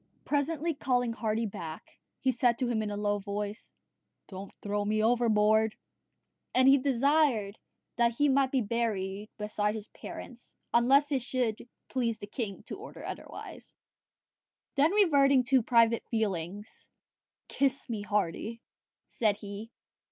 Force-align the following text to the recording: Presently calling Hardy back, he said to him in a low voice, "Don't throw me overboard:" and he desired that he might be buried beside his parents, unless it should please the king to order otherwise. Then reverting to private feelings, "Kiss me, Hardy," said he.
Presently 0.25 0.73
calling 0.73 1.13
Hardy 1.13 1.45
back, 1.45 1.99
he 2.19 2.31
said 2.31 2.57
to 2.57 2.67
him 2.67 2.81
in 2.81 2.89
a 2.89 2.97
low 2.97 3.19
voice, 3.19 3.71
"Don't 4.27 4.51
throw 4.55 4.83
me 4.83 5.03
overboard:" 5.03 5.75
and 6.55 6.67
he 6.67 6.79
desired 6.79 7.59
that 7.97 8.13
he 8.17 8.27
might 8.27 8.51
be 8.51 8.61
buried 8.63 9.29
beside 9.37 9.75
his 9.75 9.89
parents, 9.89 10.55
unless 10.73 11.11
it 11.11 11.21
should 11.21 11.69
please 11.87 12.17
the 12.17 12.25
king 12.25 12.63
to 12.63 12.79
order 12.79 13.05
otherwise. 13.05 13.75
Then 14.73 14.91
reverting 14.91 15.43
to 15.43 15.61
private 15.61 16.01
feelings, 16.09 16.89
"Kiss 17.47 17.87
me, 17.87 18.01
Hardy," 18.01 18.59
said 19.07 19.37
he. 19.37 19.69